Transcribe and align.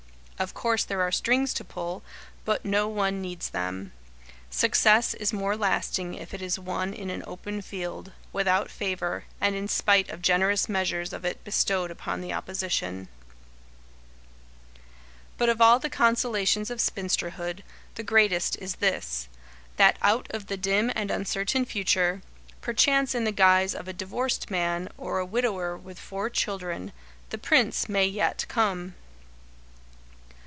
Of 0.41 0.55
course 0.55 0.83
there 0.83 1.03
are 1.03 1.11
"strings 1.11 1.53
to 1.53 1.63
pull," 1.63 2.01
but 2.45 2.65
no 2.65 2.87
one 2.87 3.21
needs 3.21 3.51
them. 3.51 3.91
Success 4.49 5.13
is 5.13 5.31
more 5.31 5.55
lasting 5.55 6.15
if 6.15 6.33
it 6.33 6.41
is 6.41 6.57
won 6.57 6.95
in 6.95 7.11
an 7.11 7.23
open 7.27 7.61
field, 7.61 8.11
without 8.33 8.71
favour, 8.71 9.25
and 9.39 9.55
in 9.55 9.67
spite 9.67 10.09
of 10.09 10.19
generous 10.23 10.67
measures 10.67 11.13
of 11.13 11.23
it 11.25 11.43
bestowed 11.43 11.91
upon 11.91 12.21
the 12.21 12.33
opposition. 12.33 13.07
[Sidenote: 15.37 15.37
The 15.37 15.37
Greatest 15.37 15.37
Consolation] 15.37 15.37
But 15.37 15.49
of 15.49 15.61
all 15.61 15.77
the 15.79 15.95
consolations 15.95 16.71
of 16.71 16.81
spinsterhood, 16.81 17.63
the 17.93 18.03
greatest 18.03 18.57
is 18.57 18.77
this, 18.77 19.27
that 19.77 19.97
out 20.01 20.25
of 20.31 20.47
the 20.47 20.57
dim 20.57 20.91
and 20.95 21.11
uncertain 21.11 21.65
future, 21.65 22.23
perchance 22.61 23.13
in 23.13 23.25
the 23.25 23.31
guise 23.31 23.75
of 23.75 23.87
a 23.87 23.93
divorced 23.93 24.49
man 24.49 24.89
or 24.97 25.19
a 25.19 25.23
widower 25.23 25.77
with 25.77 25.99
four 25.99 26.31
children, 26.31 26.93
The 27.29 27.37
Prince 27.37 27.87
may 27.87 28.07
yet 28.07 28.45
come. 28.47 28.95